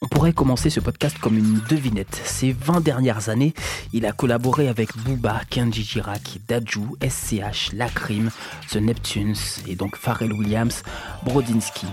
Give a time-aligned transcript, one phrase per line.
[0.00, 2.20] On pourrait commencer ce podcast comme une devinette.
[2.24, 3.54] Ces 20 dernières années,
[3.92, 8.30] il a collaboré avec Booba, Kenji Girac, Daju, SCH, Lacrim,
[8.70, 10.82] The Neptunes et donc Pharrell Williams,
[11.24, 11.86] Brodinski.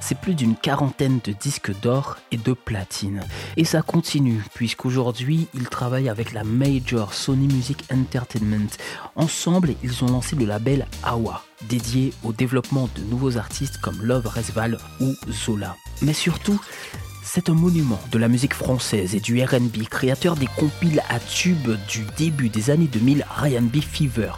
[0.00, 3.22] C'est plus d'une quarantaine de disques d'or et de platine.
[3.56, 8.70] Et ça continue, puisqu'aujourd'hui, il travaille avec la major Sony Music Entertainment.
[9.14, 14.26] Ensemble, ils ont lancé le label AWA, dédié au développement de nouveaux artistes comme Love
[14.26, 15.76] Resval ou Zola.
[16.00, 16.60] Mais surtout,
[17.22, 21.76] c'est un monument de la musique française et du RB, créateur des compiles à tubes
[21.88, 23.80] du début des années 2000, Ryan B.
[23.80, 24.32] Fever.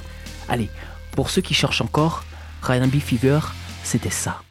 [0.49, 0.69] Allez,
[1.13, 2.25] pour ceux qui cherchent encore,
[2.63, 2.99] Ryan B.
[2.99, 3.41] Fever,
[3.83, 4.43] c'était ça.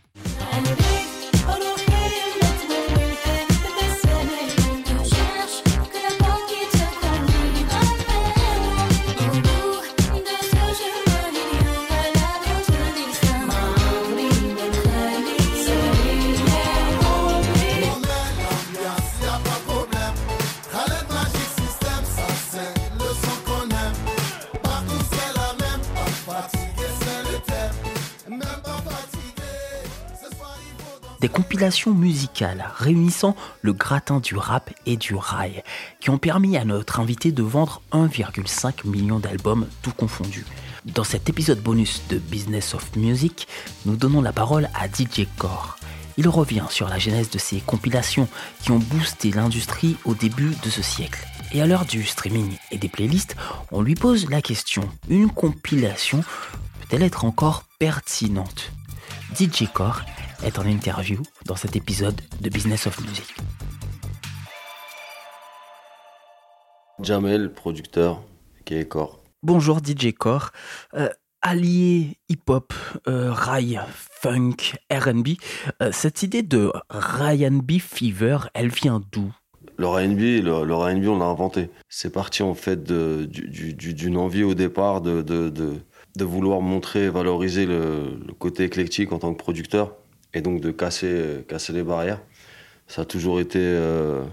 [31.24, 35.64] Des compilations musicales réunissant le gratin du rap et du rail,
[36.02, 40.46] qui ont permis à notre invité de vendre 1,5 million d'albums tout confondus.
[40.84, 43.48] Dans cet épisode bonus de Business of Music,
[43.86, 45.78] nous donnons la parole à DJ Core.
[46.18, 48.28] Il revient sur la genèse de ces compilations
[48.62, 51.26] qui ont boosté l'industrie au début de ce siècle.
[51.54, 53.38] Et à l'heure du streaming et des playlists,
[53.72, 56.22] on lui pose la question, une compilation
[56.82, 58.74] peut-elle être encore pertinente?
[59.40, 60.02] DJ Core
[60.46, 63.36] est en interview dans cet épisode de Business of Music.
[67.02, 68.22] Jamel, producteur,
[68.66, 69.20] qui est Core.
[69.42, 70.52] Bonjour DJ Core.
[70.94, 71.10] Euh,
[71.42, 72.74] allié hip-hop,
[73.08, 75.30] euh, rail, funk, RB,
[75.82, 79.34] euh, cette idée de R&B Fever, elle vient d'où?
[79.78, 81.70] Le R&B, le, le R&B, on l'a inventé.
[81.90, 88.20] C'est parti en fait d'une envie au départ de, de, de, vouloir montrer, valoriser le,
[88.26, 89.96] le, côté éclectique en tant que producteur
[90.34, 92.22] et donc de casser, casser les barrières.
[92.88, 94.24] Ça a toujours été euh,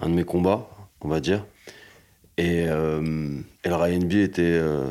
[0.00, 0.68] un de mes combats,
[1.00, 1.44] on va dire.
[2.36, 4.86] Et, euh, et le était euh,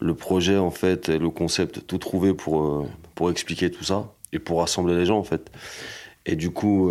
[0.00, 4.40] le projet, en fait, le concept tout trouvé pour, euh, pour expliquer tout ça et
[4.40, 5.50] pour rassembler les gens, en fait.
[6.26, 6.90] Et du coup,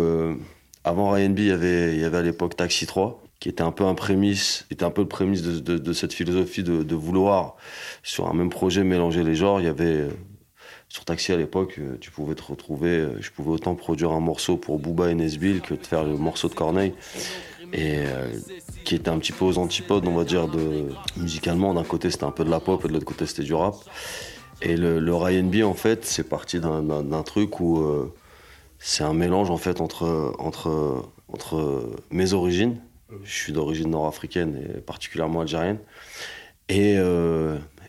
[0.84, 3.72] avant R&B, il y avait, il y avait à l'époque Taxi 3, qui était un
[3.72, 7.56] peu un prémisse, était un peu le prémisse de cette philosophie de, de, vouloir,
[8.02, 9.60] sur un même projet, mélanger les genres.
[9.60, 10.06] Il y avait
[10.92, 14.20] sur Taxi à l'époque, euh, tu pouvais te retrouver, euh, je pouvais autant produire un
[14.20, 16.92] morceau pour Booba et Nesbill que de faire le morceau de Corneille.
[17.72, 18.30] Et euh,
[18.84, 21.72] qui était un petit peu aux antipodes, on va dire, de, musicalement.
[21.72, 23.74] D'un côté, c'était un peu de la pop et de l'autre côté, c'était du rap.
[24.60, 27.82] Et le, le R&B, en fait, c'est parti d'un truc où
[28.78, 32.76] c'est un mélange, en fait, entre, entre, entre mes origines.
[33.24, 35.78] Je suis d'origine nord-africaine et particulièrement algérienne.
[36.68, 36.98] Et,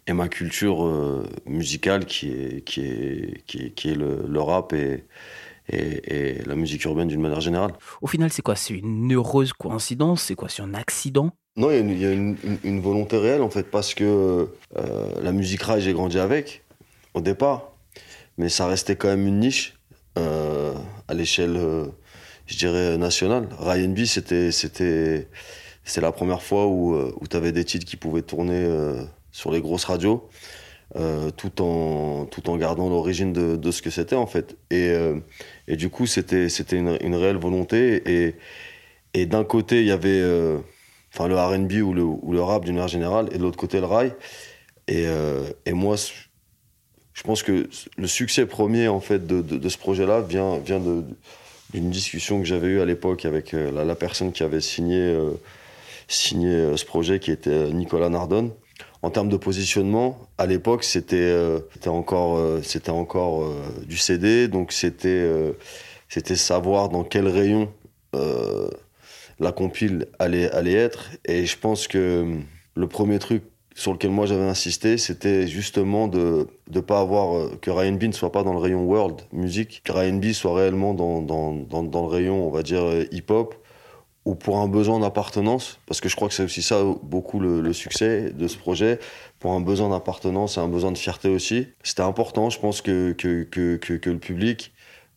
[0.07, 4.41] et ma culture euh, musicale qui est, qui est, qui est, qui est le, le,
[4.41, 5.05] rap et,
[5.69, 7.73] et, et, la musique urbaine d'une manière générale.
[8.01, 8.55] Au final, c'est quoi?
[8.55, 10.23] C'est une heureuse coïncidence?
[10.23, 10.49] C'est quoi?
[10.49, 11.31] C'est un accident?
[11.55, 13.69] Non, il y a, une, il y a une, une, une, volonté réelle en fait,
[13.69, 16.63] parce que euh, la musique rail, j'ai grandi avec
[17.13, 17.71] au départ,
[18.37, 19.77] mais ça restait quand même une niche
[20.17, 20.73] euh,
[21.07, 21.59] à l'échelle,
[22.47, 23.47] je dirais, nationale.
[23.59, 25.27] Ryan B, c'était c'était
[26.01, 28.67] la première fois où, où tu avais des titres qui pouvaient tourner
[29.33, 30.29] sur les grosses radios,
[30.95, 34.55] euh, tout, en, tout en gardant l'origine de, de, ce que c'était en fait.
[34.69, 35.19] Et, euh,
[35.67, 38.03] et du coup, c'était une, une réelle volonté.
[38.05, 38.35] Et,
[39.15, 40.59] et d'un côté, il y avait euh,
[41.11, 43.79] enfin le RB ou le, ou le rap d'une manière générale, et de l'autre côté,
[43.79, 44.13] le rail.
[44.87, 45.05] Et,
[45.65, 45.95] et moi,
[47.13, 50.81] je pense que le succès premier en fait de, de, ce projet-là vient, vient
[51.73, 55.17] d'une discussion que j'avais eue à l'époque avec la, la, personne qui avait signé,
[56.09, 58.51] signé ce projet, qui était Nicolas Nardone
[59.03, 64.47] en termes de positionnement, à l'époque, c'était euh, encore, euh, c'était encore euh, du CD,
[64.47, 65.51] donc c'était euh,
[66.35, 67.69] savoir dans quel rayon
[68.15, 68.69] euh,
[69.39, 71.11] la compile allait, être.
[71.25, 72.37] Et je pense que
[72.75, 73.43] le premier truc
[73.75, 78.03] sur lequel moi j'avais insisté, c'était justement de ne pas avoir euh, que Ryan B
[78.03, 82.07] ne soit pas dans le rayon world music, que Ryan B soit réellement dans, le
[82.07, 83.55] rayon, on va dire, euh, hip-hop,
[84.25, 87.61] ou pour un besoin d'appartenance, parce que je crois que c'est aussi ça beaucoup le,
[87.61, 88.99] le, succès de ce projet,
[89.39, 91.67] pour un besoin d'appartenance et un besoin de fierté aussi.
[91.83, 94.71] C'était important, je pense que, que, que, que, le public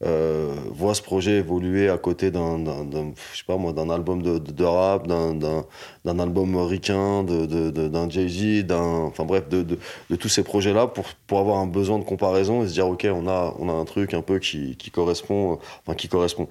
[0.05, 6.57] euh, voit ce projet évoluer à côté d'un, d'un album de, de, rap, d'un, album
[6.57, 11.67] ricain, d'un Jay-Z, d'un, enfin bref, de, de, tous ces projets-là pour, pour avoir un
[11.67, 14.41] besoin de comparaison et se dire, ok, on a, on a un truc un peu
[14.41, 16.49] qui, qui correspond, enfin qui correspond,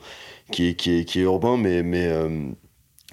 [0.51, 2.49] qui est, qui est, qui est urbain, mais, mais euh,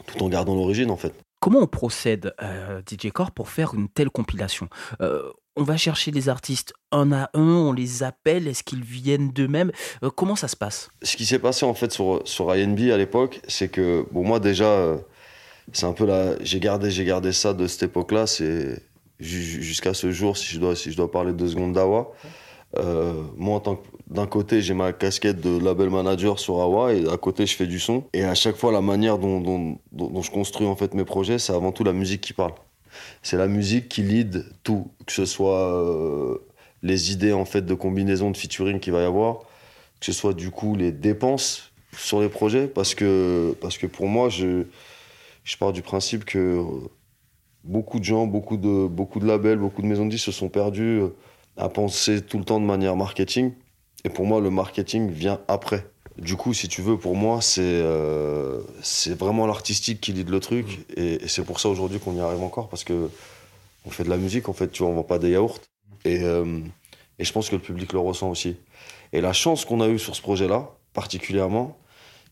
[0.07, 1.15] tout en gardant l'origine en fait.
[1.41, 4.69] Comment on procède, euh, DJ Core, pour faire une telle compilation?
[5.01, 5.23] Euh,
[5.57, 9.73] On va chercher les artistes un à un, on les appelle, est-ce qu'ils viennent d'eux-mêmes?
[10.03, 10.89] Euh, Comment ça se passe?
[11.03, 14.39] Ce qui s'est passé en fait sur, sur INB à l'époque, c'est que, bon, moi
[14.41, 14.97] déjà,
[15.73, 18.81] c'est un peu là, j'ai gardé, j'ai gardé ça de cette époque-là, c'est
[19.19, 22.13] jusqu'à ce jour, si je dois, si je dois parler deux secondes d'Awa.
[22.79, 23.63] Euh, moi,
[24.09, 27.67] d'un côté, j'ai ma casquette de label manager sur Awa et à côté, je fais
[27.67, 28.05] du son.
[28.13, 31.73] Et à chaque fois, la manière dont, je construis en fait mes projets, c'est avant
[31.73, 32.53] tout la musique qui parle.
[33.23, 36.39] C'est la musique qui lead tout, que ce soit euh,
[36.83, 39.41] les idées en fait de combinaison de featuring qu'il va y avoir,
[40.01, 44.09] que ce soit du coup les dépenses sur les projets, parce que, parce que pour
[44.09, 44.65] moi, je,
[45.59, 46.63] pars du principe que
[47.65, 50.49] beaucoup de gens, beaucoup de, beaucoup de labels, beaucoup de maisons de disques se sont
[50.49, 51.03] perdus
[51.57, 53.53] à penser tout le temps de manière marketing
[54.05, 55.87] et pour moi, le marketing vient après.
[56.19, 58.61] Du coup, si tu veux, pour moi, c'est euh,
[59.19, 60.67] vraiment l'artistique qui lead le truc.
[60.97, 61.01] Mm.
[61.01, 63.11] Et, c'est pour ça aujourd'hui qu'on y arrive encore, parce que
[63.85, 65.59] on fait de la musique, en fait, tu vois, on vend pas des yaourts.
[66.05, 66.61] Et, euh,
[67.19, 68.57] et je pense que le public le ressent aussi.
[69.13, 71.77] Et la chance qu'on a eue sur ce projet-là, particulièrement,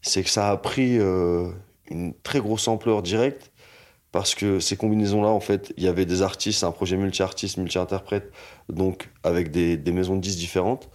[0.02, 1.50] c'est que ça a pris euh,
[1.90, 3.49] une très grosse ampleur directe,
[4.12, 8.32] parce que ces combinaisons-là, en fait, il y avait des artistes, un projet multi-artistes, multi-interprètes,
[8.68, 10.88] donc avec des, maisons de disques différentes.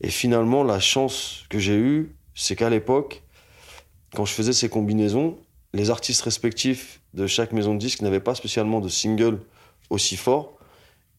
[0.00, 3.22] Et finalement, la chance que j'ai eue, c'est qu'à l'époque,
[4.14, 5.38] quand je faisais ces combinaisons,
[5.74, 9.40] les artistes respectifs de chaque maison de disques n'avaient pas spécialement de single
[9.90, 10.54] aussi fort.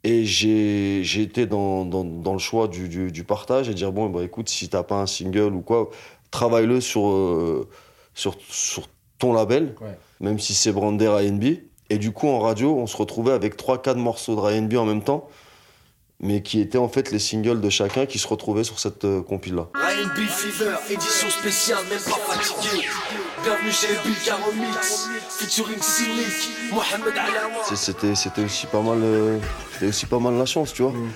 [0.03, 4.83] Et j'ai été dans, le choix du, partage et dire bon, bah, écoute, si t'as
[4.83, 5.89] pas un single ou quoi,
[6.31, 7.69] travaille-le sur, euh,
[8.15, 8.37] sur,
[9.19, 9.97] ton label, ouais.
[10.19, 11.43] même si c'est brandé R&B.
[11.91, 15.03] Et du coup, en radio, on se retrouvait avec 3-4 morceaux de R&B en même
[15.03, 15.27] temps
[16.21, 19.21] mais qui étaient en fait les singles de chacun qui se retrouvaient sur cette euh,
[19.21, 19.67] compile là.
[20.27, 22.85] Fever, édition spéciale, même pas fatigué.
[23.43, 23.87] Bienvenue chez
[24.31, 25.79] Remix, featuring
[26.71, 27.13] Mohamed
[27.73, 29.39] C'était c'était aussi pas mal euh,
[29.73, 30.91] c'était aussi pas mal la chance, tu vois.
[30.91, 31.11] Mm.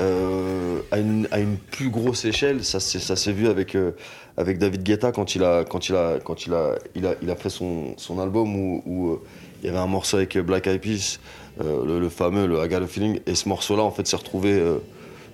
[0.00, 3.92] Euh, à, une, à, une, plus grosse échelle, ça s'est vu avec, euh,
[4.36, 7.30] avec David Guetta quand il a, quand il a, quand il a, il a, il
[7.30, 9.22] a fait son, son album où, où euh,
[9.62, 11.18] il y avait un morceau avec Black Eyed Peas
[11.58, 13.20] le, le, fameux le I Got a Feeling.
[13.26, 14.58] Et ce morceau-là, en fait, s'est retrouvé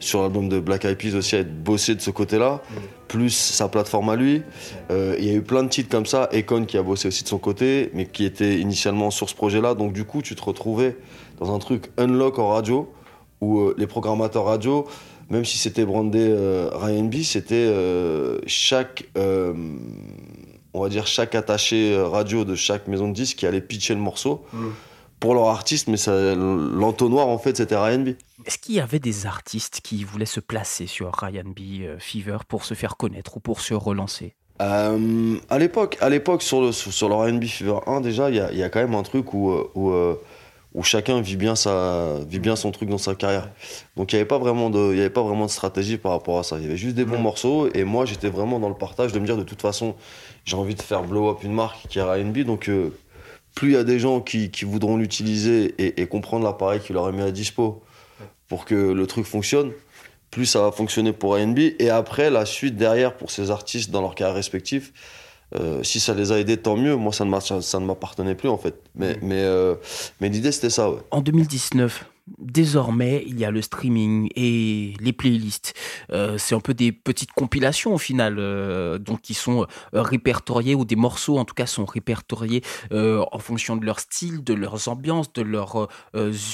[0.00, 2.74] sur l'album de Black Eyed Peas aussi à être bossé de ce côté-là, mm.
[3.08, 4.42] plus sa plateforme à lui.
[4.90, 6.28] Euh, il y a eu plein de titres comme ça.
[6.32, 9.74] Econ qui a bossé aussi de son côté, mais qui était initialement sur ce projet-là.
[9.74, 10.96] Donc du coup, tu te retrouvais
[11.38, 12.92] dans un truc unlock en radio,
[13.40, 14.86] où les programmateurs radio,
[15.30, 17.72] même si c'était brandé euh, Ryan B, c'était
[18.46, 23.94] chaque on va dire chaque attaché radio de chaque maison de disques qui allait pitcher
[23.94, 24.44] le morceau.
[24.52, 24.68] Mm
[25.20, 28.08] pour leur artiste, mais l'entonnoir en fait c'était Ryan B.
[28.44, 32.38] Est-ce qu'il y avait des artistes qui voulaient se placer sur Ryan B euh, Fever
[32.46, 34.34] pour se faire connaître ou pour se relancer?
[34.60, 38.36] Euh, À l'époque, à l'époque sur le sur le Ryan B Fever 1 déjà, il
[38.36, 39.92] y a, y a, quand même un truc où euh, où,
[40.76, 43.50] où chacun vit bien sa vit bien son truc dans sa carrière.
[43.96, 46.12] Donc il n'y avait pas vraiment de il y avait pas vraiment de stratégie par
[46.12, 46.58] rapport à ça.
[46.58, 49.18] Il y avait juste des bons morceaux et moi j'étais vraiment dans le partage de
[49.18, 49.96] me dire de toute façon
[50.44, 52.70] j'ai envie de faire blow up une marque qui est Ryan B donc
[53.56, 56.94] plus il y a des gens qui, qui voudront l'utiliser et, et, comprendre l'appareil qu'il
[56.94, 57.82] leur a mis à dispo
[58.48, 59.72] pour que le truc fonctionne,
[60.30, 61.58] plus ça va fonctionner pour ANB.
[61.58, 64.92] Et après, la suite derrière pour ces artistes dans leur carrière respectif,
[65.54, 66.96] euh, si ça les a aidés, tant mieux.
[66.96, 68.74] Moi, ça ne m'appartenait plus en fait.
[68.94, 69.18] Mais, mmh.
[69.22, 69.74] mais, euh,
[70.20, 70.90] mais l'idée, c'était ça.
[70.90, 70.98] Ouais.
[71.10, 72.04] En 2019,
[72.38, 75.74] Désormais, il y a le streaming et les playlists.
[76.10, 79.64] Euh, c'est un peu des petites compilations au final, euh, donc qui sont
[79.94, 84.42] euh, répertoriées ou des morceaux en tout cas sont répertoriés en fonction de leur style,
[84.42, 85.88] de leurs ambiances, de leurs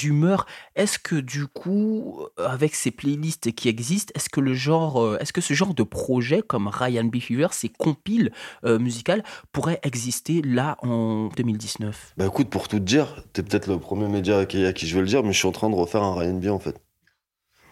[0.03, 0.47] humeurs.
[0.77, 5.41] Est-ce que du coup, avec ces playlists qui existent, est-ce que le genre, est-ce que
[5.41, 8.33] ce genre de projet comme Ryan B Fever, ces compiles
[8.65, 13.79] musicales, pourrait exister là en 2019 Bah écoute, pour tout te dire, t'es peut-être le
[13.79, 15.77] premier média qui, qui je veux le dire, mais je suis en train train de
[15.77, 16.77] refaire un Ryan B en fait.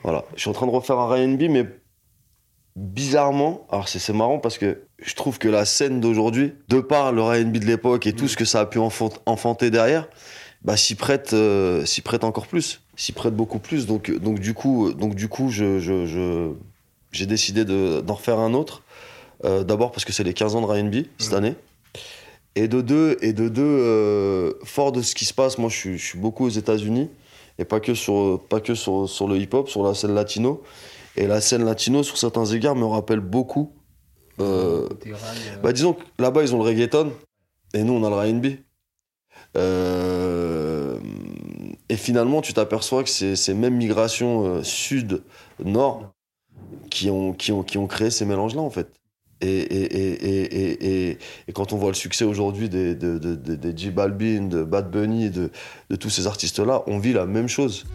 [0.05, 1.67] Voilà, je suis en train de refaire un Ryan B, mais
[2.77, 7.23] bizarrement, alors c'est marrant parce que je trouve que la scène d'aujourd'hui, de par le
[7.23, 8.29] Ryan B de l'époque et tout mm.
[8.29, 10.09] ce que ça a pu enfanter derrière,
[10.63, 13.87] bah, s'y prête, euh, s'y prête encore plus, s'y prête beaucoup plus.
[13.87, 16.53] Donc, donc du coup, donc du coup, je, je, je-
[17.13, 18.83] j'ai décidé de- d'en refaire un autre.
[19.45, 21.55] Euh, D'abord parce que c'est les 15 ans de Ryan B cette année.
[22.57, 25.77] Et de deux, et de deux euh, fort de ce qui se passe, moi je
[25.77, 27.09] suis, je suis beaucoup aux États-Unis
[27.61, 30.63] et pas que sur, pas que sur, sur le hip-hop, sur la scène latino.
[31.17, 33.75] Et la scène latino, sur certains égards, me rappelle beaucoup.
[34.41, 34.89] euh,
[35.63, 37.13] bah disons que là-bas ils ont le reggaeton
[37.75, 38.47] et nous on a le R&B.
[39.57, 40.99] Euh,
[41.91, 46.13] et finalement tu t'aperçois que c'est ces mêmes migrations euh, sud-nord
[46.89, 49.00] qui ont, qui, ont, qui ont créé ces mélanges-là en fait.
[49.43, 51.19] Et, et, et,
[51.49, 54.63] et, quand on voit le succès aujourd'hui des, de, de, de- des J Balvin, de
[54.63, 55.51] Bad Bunny, de,
[55.89, 57.87] de tous ces artistes-là, on vit la même chose.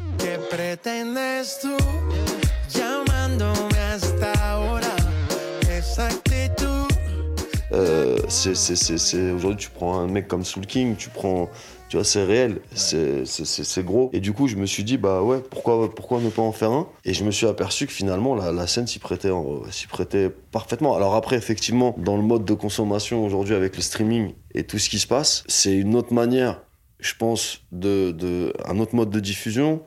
[7.73, 11.49] Euh, c'est, c'est, c'est, c'est- Aujourd'hui, tu prends un mec comme Soul King, tu prends.
[11.95, 14.09] Tu vois, c'est réel, c'est, gros.
[14.11, 16.71] Et du coup, je me suis dit, bah ouais, pourquoi, pourquoi ne pas en faire
[16.71, 16.89] un?
[17.05, 19.29] Et je me suis aperçu que finalement, la, la scène s'y prêtait,
[19.71, 20.97] s'y prêtait parfaitement.
[20.97, 24.89] Alors après, effectivement, dans le mode de consommation aujourd'hui avec le streaming et tout ce
[24.89, 26.63] qui se passe, c'est une autre manière,
[26.99, 29.81] je pense, de, de un autre mode de diffusion,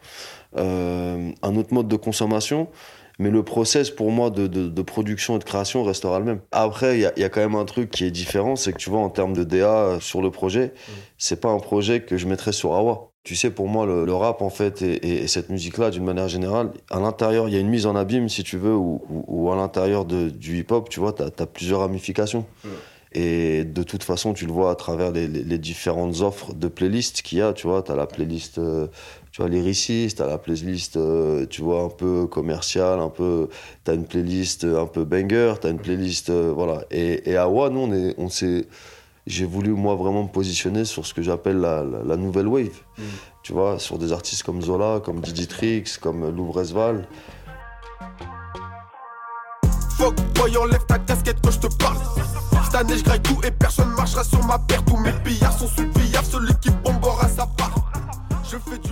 [0.57, 2.69] euh, un autre mode de consommation.
[3.19, 6.41] Mais le process pour moi de, de, de production et de création restera le même.
[6.53, 8.73] Après, il y a, il y a quand même un truc qui est différent, c'est
[8.73, 10.73] que tu vois, en termes de DA euh, sur le projet,
[11.17, 13.11] c'est pas un projet que je mettrais sur Awa.
[13.25, 16.05] Tu sais, pour moi, le, le rap, en fait, et, et- et cette musique-là, d'une
[16.05, 19.03] manière générale, à l'intérieur, il y a une mise en abîme, si tu veux, ou,
[19.11, 22.47] ou- ou à l'intérieur du hip-hop, tu vois, t'as as plusieurs ramifications.
[23.13, 26.69] Et de toute façon, tu le vois à travers les, les- les différentes offres de
[26.69, 28.87] playlists qu'il y a, tu vois, t'as la playlist, euh,
[29.38, 33.49] tu vois, lyriciste, t'as la playlist, euh, tu vois, un peu commerciale, un peu,
[33.85, 36.83] t'as une playlist un peu banger, t'as une playlist, euh, voilà.
[36.90, 38.66] Et, et Awa, nous, on est, on s'est,
[39.28, 42.80] j'ai voulu, moi, vraiment me positionner sur ce que j'appelle la, la- la nouvelle wave.
[43.45, 47.07] Tu vois, sur des artistes comme Zola, comme Digitrix, comme Lou Bresval.
[49.99, 51.99] Fuck boy, enlève ta casquette quand je te parle.
[52.64, 54.85] Cette année, je graille tout et personne marchera sur ma paire.
[54.85, 57.88] Tous mes pillards sont sous le billard, celui qui bombera sa part.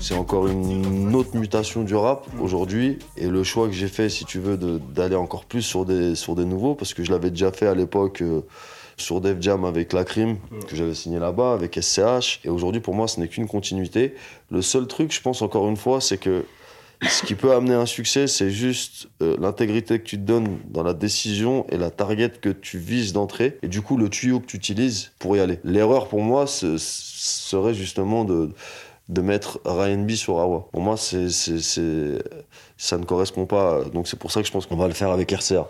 [0.01, 2.99] C'est encore une autre mutation du rap aujourd'hui.
[3.17, 6.35] Et le choix que j'ai fait, si tu veux, d'aller encore plus sur des, sur
[6.35, 8.43] des nouveaux, parce que je l'avais déjà fait à l'époque euh,
[8.97, 10.37] sur Def Jam avec La Crime,
[10.69, 12.41] que j'avais signé là-bas, avec SCH.
[12.45, 14.15] Et aujourd'hui, pour moi, ce n'est qu'une continuité.
[14.51, 16.45] Le seul truc, je pense encore une fois, c'est que
[17.07, 20.83] ce qui peut amener un succès, c'est juste euh, l'intégrité que tu te donnes dans
[20.83, 24.47] la décision et la target que tu vises d'entrée, et du coup le tuyau que
[24.47, 25.59] tu utilises pour y aller.
[25.63, 28.49] L'erreur pour moi ce- serait justement de,
[29.09, 30.67] de mettre Ryan B sur Awa.
[30.73, 33.85] Pour moi, c'est, ça ne correspond pas.
[33.85, 35.69] Donc c'est pour ça que je pense qu'on va le faire avec RCA.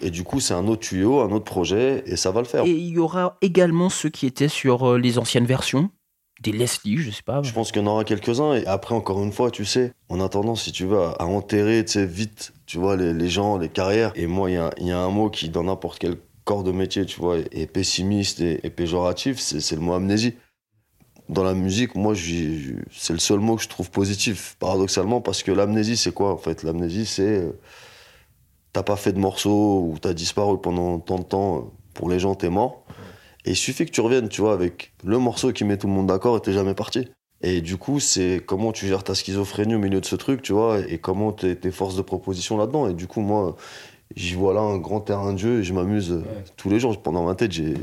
[0.00, 2.64] Et du coup, c'est un autre tuyau, un autre projet, et ça va le faire.
[2.64, 5.90] Et il y aura également ceux qui étaient sur euh, les anciennes versions,
[6.42, 7.42] des Leslie, je sais pas.
[7.42, 8.54] Je pense qu'il y en aura quelques-uns.
[8.54, 11.84] Et après, encore une fois, tu sais, on a tendance, si tu veux, à, enterrer,
[11.84, 14.10] tu sais, vite, tu vois, les, les gens, les carrières.
[14.16, 16.72] Et moi, il y a, y a un mot qui, dans n'importe quel corps de
[16.72, 20.34] métier, tu vois, est pessimiste et, et péjoratif, c'est le mot amnésie.
[21.28, 25.52] Dans la musique, moi, c'est le seul mot que je trouve positif, paradoxalement, parce que
[25.52, 26.62] l'amnésie, c'est quoi, en fait?
[26.62, 27.22] L'amnésie, c'est...
[27.22, 27.52] euh,
[28.74, 31.60] T'as pas fait de morceaux ou t'as disparu pendant tant de temps, euh,
[31.94, 32.84] pour les gens, t'es mort.
[33.44, 35.92] Et il suffit que tu reviennes, tu vois, avec le morceau qui met tout le
[35.92, 37.08] monde d'accord et t'es jamais parti.
[37.40, 40.52] Et du coup, c'est comment tu gères ta schizophrénie au milieu de ce truc, tu
[40.52, 42.88] vois, et comment tes forces de proposition là-dedans.
[42.88, 43.54] Et du coup, moi,
[44.14, 46.22] j'y vois là un grand terrain de jeu et je m'amuse euh,
[46.56, 47.00] tous les jours.
[47.02, 47.74] Pendant ma tête, j'ai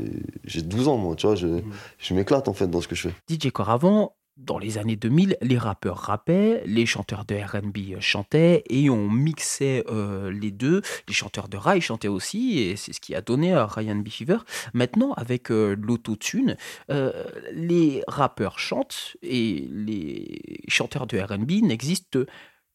[0.44, 1.60] j'ai 12 ans, moi, tu vois, je,
[1.98, 3.14] je m'éclate en fait dans ce que je fais.
[3.28, 8.88] DJ Coravant, dans les années 2000, les rappeurs rappaient, les chanteurs de RB chantaient, et
[8.88, 10.80] on mixait euh, les deux.
[11.06, 14.08] Les chanteurs de rail chantaient aussi, et c'est ce qui a donné à Ryan B.
[14.08, 14.38] Fever.
[14.72, 16.56] Maintenant, avec euh, l'autotune,
[16.90, 22.20] euh, les rappeurs chantent, et les chanteurs de RB n'existent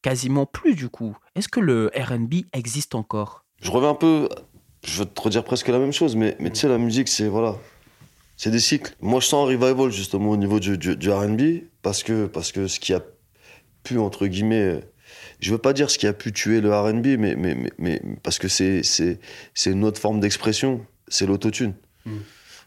[0.02, 1.16] quasiment plus du coup.
[1.34, 3.44] Est-ce que le RB existe encore?
[3.60, 4.28] Je reviens un peu,
[4.84, 7.26] je veux te redire presque la même chose, mais, mais tu sais, la musique, c'est
[7.28, 7.56] voilà,
[8.36, 8.94] c'est des cycles.
[9.00, 11.40] Moi, je sens un revival justement au niveau du, du, du RB,
[11.82, 13.02] parce que, parce que ce qui a
[13.82, 14.80] pu, entre guillemets,
[15.40, 18.00] je veux pas dire ce qui a pu tuer le RB, mais, mais, mais, mais
[18.22, 19.18] parce que c'est c'est-
[19.54, 21.74] c'est une autre forme d'expression, c'est l'autotune.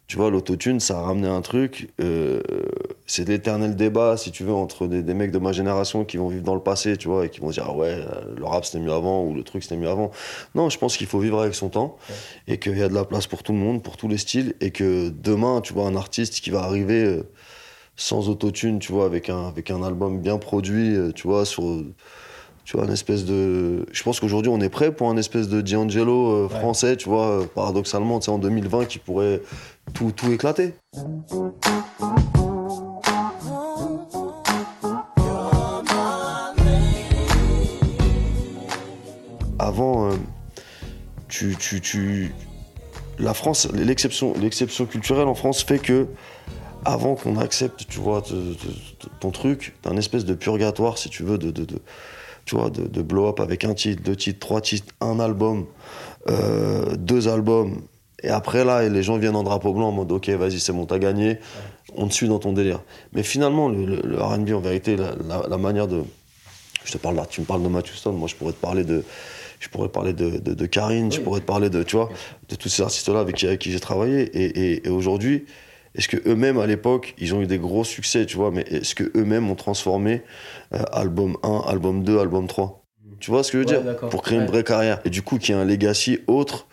[0.08, 1.90] Tu vois, l'autotune, ça a ramené un truc.
[2.02, 2.42] euh,
[3.12, 6.30] c'est l'éternel débat, si tu veux, entre des, des mecs de ma génération qui vont
[6.30, 8.64] vivre dans le passé, tu vois, et qui vont dire, ah ouais, euh, le rap
[8.64, 10.12] c'était mieux avant, ou le truc c'était mieux avant.
[10.56, 11.98] Non, je pense qu'il faut vivre avec son temps,
[12.48, 14.56] et qu'il y a de la place pour tout le monde, pour tous les styles,
[14.62, 17.24] et que demain, tu vois, un artiste qui va arriver euh,
[17.98, 21.64] sans autotune, tu vois, avec un, avec un album bien produit, euh, tu vois, sur.
[22.64, 23.88] Tu vois, une espèce de.
[23.92, 28.20] Je pense qu'aujourd'hui, on est prêt pour un espèce de D'Angelo français, tu vois, paradoxalement,
[28.20, 29.42] tu sais, en 2020, qui pourrait
[29.94, 30.76] tout, tout éclater.
[39.62, 40.16] Avant, euh,
[41.30, 42.34] tu, tu, tu-
[43.20, 46.08] la France, l'exception, l'exception culturelle en France fait que
[46.84, 48.24] avant qu'on accepte, tu vois,
[49.20, 51.66] ton truc, t'as un espèce de purgatoire, si tu veux, de, de,
[52.46, 55.66] tu vois, de, blow-up avec un titre, deux titres, trois titres, un album,
[56.30, 57.82] euh, deux albums.
[58.24, 60.86] Et après, là, les gens viennent en drapeau blanc en mode, ok, vas-y, c'est bon,
[60.88, 61.38] t'as gagné,
[61.96, 62.82] on te suit dans ton délire.
[63.14, 66.04] Mais finalement, le, R&B, en vérité, la, la- la manière de...
[66.84, 68.84] Je te parle là, tu me parles de Matthew Stone, moi je pourrais te parler
[68.84, 69.04] de...
[69.62, 72.10] Je pourrais parler de, de, de Karine, je pourrais te parler de, tu vois,
[72.50, 74.22] de tous ces artistes-là avec qui, j'ai travaillé.
[74.38, 75.46] Et, et- et aujourd'hui,
[75.94, 78.96] est-ce que eux-mêmes à l'époque, ils ont eu des gros succès, tu vois, mais est-ce
[78.96, 80.24] que eux-mêmes ont transformé
[80.74, 82.84] euh, album 1, album 2, album 3
[83.20, 84.10] Tu vois ce que je veux Ouais, dire?
[84.10, 84.44] Pour créer Ouais.
[84.46, 85.00] une vraie carrière.
[85.06, 86.68] Et du coup, qu'il y ait un legacy autre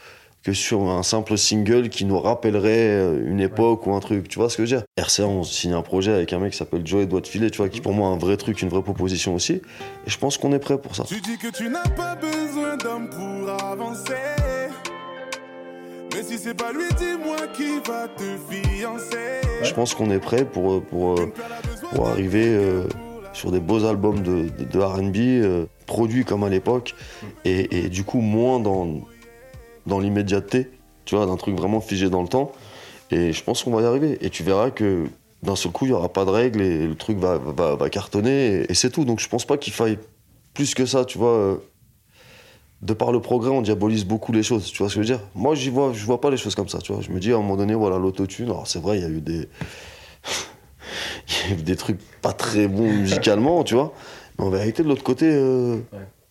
[0.49, 4.29] que sur un simple single qui nous rappellerait euh, une époque ou un truc.
[4.29, 4.87] Tu vois ce que je veux dire?
[4.99, 7.59] RCA, on signe un projet avec un mec qui s'appelle Joey Doigt de Filet, tu
[7.59, 9.53] vois, qui pour moi un vrai truc, une vraie proposition aussi.
[9.53, 9.61] Et
[10.07, 11.05] je pense qu'on est prêt pour ça.
[11.07, 14.15] Tu dis que tu n'as pas besoin d'homme pour avancer.
[16.15, 19.43] Mais si c'est pas lui, dis-moi qui va te fiancer.
[19.63, 21.31] Je pense qu'on est prêt pour, euh, pour, euh,
[21.95, 22.85] pour arriver euh,
[23.35, 26.95] sur des beaux albums de, de, de RB, euh, produits comme à l'époque,
[27.45, 29.03] et, et du coup moins dans,
[29.89, 30.71] dans l'immédiateté,
[31.05, 32.53] tu vois, d'un truc vraiment figé dans le temps.
[33.11, 34.19] Et je pense qu'on va y arriver.
[34.21, 35.07] Et tu verras que
[35.43, 37.91] d'un seul coup, il n'y aura pas de règles et le truc va, va, va
[37.91, 39.05] cartonner, et, et c'est tout.
[39.05, 39.99] Donc je pense pas qu'il faille
[40.55, 41.61] plus que ça, tu vois.
[42.83, 45.17] de par le progrès, on diabolise beaucoup les choses, tu vois ce que je veux
[45.17, 45.25] dire?
[45.37, 47.01] Moi, j'y vois, je vois pas les choses comme ça, tu vois.
[47.01, 49.09] Je me dis, à un moment donné, voilà, l'autotune, alors c'est vrai, il y a
[49.09, 49.49] eu des...
[51.29, 53.93] il y a eu des trucs pas très bons musicalement, tu vois.
[54.39, 55.79] Mais en vérité, de l'autre côté, euh,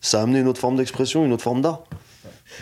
[0.00, 1.84] ça a amené une autre forme d'expression, une autre forme d'art.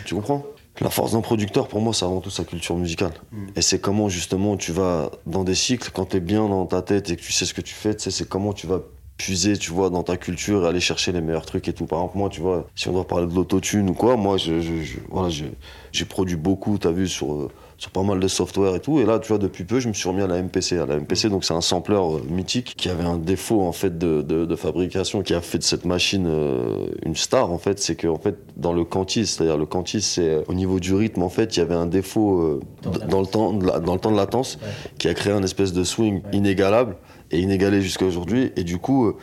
[0.05, 0.45] Tu comprends?
[0.81, 3.13] La force d'un producteur, pour moi, c'est avant tout sa culture musicale.
[3.55, 6.81] Et c'est comment, justement, tu vas dans des cycles, quand tu es bien dans ta
[6.81, 8.81] tête et que tu sais ce que tu fais, tu sais, c'est comment tu vas
[9.17, 11.85] puiser, tu vois, dans ta culture et aller chercher les meilleurs trucs et tout.
[11.87, 14.61] Par exemple, moi, tu vois, si on doit parler de l'autotune ou quoi, moi, je,
[14.61, 18.73] je- je- voilà, j'ai produit beaucoup, t'as vu, sur, euh, sur pas mal de software
[18.75, 18.99] et tout.
[18.99, 20.79] Et là, tu vois, depuis peu, je me suis remis à la MPC.
[20.79, 23.99] À la MPC, donc c'est un sampler euh, mythique qui avait un défaut, en fait,
[23.99, 27.77] de, de, de fabrication, qui a fait de cette machine euh, une star, en fait.
[27.79, 30.95] C'est que, en fait, dans le cantis, c'est-à-dire le cantis, c'est euh, au niveau du
[30.95, 32.59] rythme, en fait, il y avait un défaut euh,
[33.07, 34.57] dans, le temps, la- dans le temps de latence
[34.97, 36.95] qui a créé un espèce de swing inégalable
[37.29, 38.51] et inégalé jusqu'à aujourd'hui.
[38.55, 39.17] Et du coup, euh,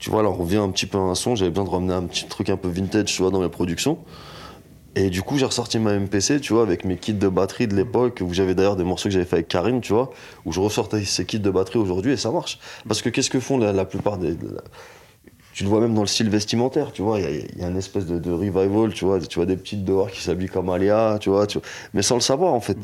[0.00, 1.36] tu vois, là, on revient un petit peu à un son.
[1.36, 3.98] J'avais besoin de ramener un petit truc un peu vintage, tu vois, dans mes productions.
[4.96, 7.74] Et du coup, j'ai ressorti ma MPC, tu vois, avec mes kits de batterie de
[7.74, 10.10] l'époque, où j'avais d'ailleurs des morceaux que j'avais fait avec Karine, tu vois,
[10.44, 12.60] où je ressortais ces kits de batterie aujourd'hui et ça marche.
[12.86, 14.36] Parce que qu'est-ce que font la, plupart des.
[15.52, 17.76] tu le vois même dans le style vestimentaire, tu vois, il y y, a une
[17.76, 21.18] espèce de, de revival, tu vois, tu vois des petites dehors qui s'habillent comme Alia,
[21.20, 22.78] tu vois, tu vois, mais sans le savoir en fait.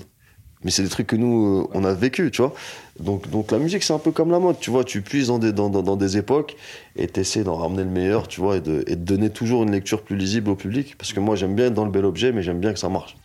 [0.62, 2.52] Mais c'est des trucs que nous, euh, on a vécu, tu vois.
[2.98, 4.84] Donc, donc la musique, c'est un peu comme la mode, tu vois.
[4.84, 6.54] Tu puises dans des, dans, dans- dans des époques
[6.96, 9.70] et t'essaies d'en ramener le meilleur, tu vois, et de, et de donner toujours une
[9.72, 10.96] lecture plus lisible au public.
[10.98, 12.90] Parce que moi, j'aime bien être dans le bel objet, mais j'aime bien que ça
[12.90, 13.16] marche.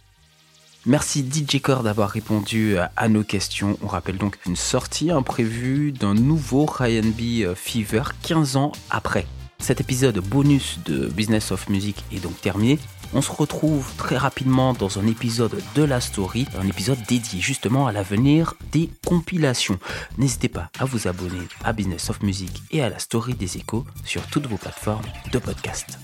[0.85, 3.75] Merci DJ Core d'avoir répondu à nos questions.
[3.83, 9.25] On rappelle donc une sortie imprévue d'un nouveau R&B Fever 15 ans après.
[9.65, 12.77] Cet épisode bonus de Business of Music est donc terminé.
[13.15, 17.87] On se retrouve très rapidement dans un épisode de la story, un épisode dédié justement
[17.87, 19.79] à l'avenir des compilations.
[20.19, 23.85] N'hésitez pas à vous abonner à Business of Music et à la story des échos
[24.03, 25.97] sur toutes vos plateformes de podcast.